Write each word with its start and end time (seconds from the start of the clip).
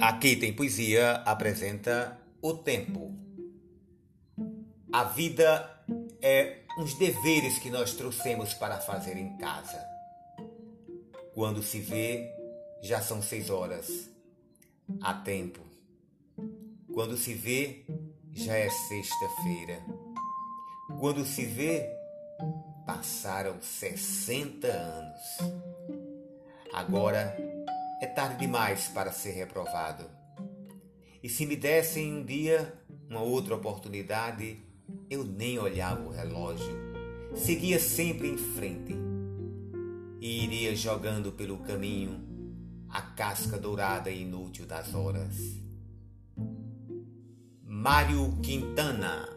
Aqui 0.00 0.36
tem 0.36 0.52
poesia 0.52 1.22
apresenta 1.24 2.18
o 2.42 2.54
tempo. 2.54 3.14
A 4.92 5.04
vida 5.04 5.84
é 6.20 6.60
uns 6.78 6.94
deveres 6.94 7.58
que 7.58 7.70
nós 7.70 7.94
trouxemos 7.94 8.54
para 8.54 8.78
fazer 8.80 9.16
em 9.16 9.36
casa. 9.38 9.84
Quando 11.34 11.62
se 11.62 11.80
vê, 11.80 12.30
já 12.82 13.00
são 13.00 13.22
seis 13.22 13.50
horas. 13.50 14.10
Há 15.00 15.14
tempo. 15.14 15.60
Quando 16.92 17.16
se 17.16 17.34
vê, 17.34 17.84
já 18.32 18.54
é 18.54 18.68
sexta-feira. 18.68 19.82
Quando 21.00 21.24
se 21.24 21.44
vê, 21.44 21.88
passaram 22.86 23.60
60 23.60 24.66
anos. 24.68 25.20
Agora 26.72 27.36
é 28.00 28.06
tarde 28.06 28.38
demais 28.38 28.88
para 28.88 29.12
ser 29.12 29.32
reprovado. 29.32 30.04
E 31.22 31.28
se 31.28 31.46
me 31.46 31.56
dessem 31.56 32.12
um 32.12 32.24
dia 32.24 32.72
uma 33.08 33.22
outra 33.22 33.54
oportunidade, 33.54 34.58
eu 35.08 35.24
nem 35.24 35.58
olhava 35.58 36.02
o 36.02 36.10
relógio, 36.10 36.76
seguia 37.34 37.78
sempre 37.78 38.28
em 38.28 38.36
frente 38.36 38.94
e 40.20 40.44
iria 40.44 40.74
jogando 40.74 41.32
pelo 41.32 41.58
caminho 41.58 42.20
a 42.88 43.02
casca 43.02 43.58
dourada 43.58 44.10
e 44.10 44.22
inútil 44.22 44.66
das 44.66 44.94
horas. 44.94 45.34
Mário 47.62 48.38
Quintana 48.42 49.28